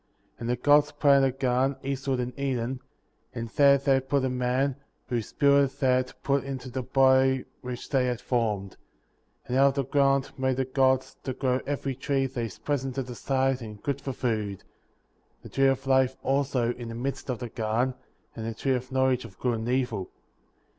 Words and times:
8. 0.37 0.39
And 0.39 0.49
the 0.49 0.55
Gods 0.55 0.91
planted 0.93 1.27
a 1.27 1.31
garden, 1.31 1.77
eastward 1.83 2.19
in 2.19 2.33
Eden, 2.35 2.79
and 3.35 3.49
there 3.49 3.77
they 3.77 3.99
put 3.99 4.23
the 4.23 4.31
man, 4.31 4.77
whose 5.07 5.27
spirit 5.27 5.79
they 5.79 5.91
had 5.93 6.11
put 6.23 6.43
into 6.43 6.71
the 6.71 6.81
body 6.81 7.45
which 7.61 7.87
they 7.87 8.07
had 8.07 8.19
formed. 8.19 8.77
9. 9.43 9.45
And 9.49 9.57
out 9.59 9.67
of 9.77 9.85
the 9.85 9.85
ground 9.85 10.31
made 10.39 10.57
the 10.57 10.65
Gods 10.65 11.17
to 11.23 11.33
grow 11.33 11.61
every 11.67 11.93
tree 11.93 12.25
that 12.25 12.41
is 12.41 12.57
pleasant 12.57 12.95
to 12.95 13.03
the 13.03 13.13
sight 13.13 13.61
and 13.61 13.83
good 13.83 14.01
for 14.01 14.11
food; 14.11 14.63
the 15.43 15.49
tree 15.49 15.67
of 15.67 15.85
life, 15.85 16.17
also, 16.23 16.73
in 16.73 16.89
the 16.89 16.95
midst 16.95 17.29
of 17.29 17.37
the 17.37 17.49
garden, 17.49 17.93
and 18.35 18.47
the 18.47 18.55
tree 18.55 18.73
of 18.73 18.91
knowledge 18.91 19.23
of 19.23 19.37
good 19.37 19.53
and 19.53 19.69
evil. 19.69 20.09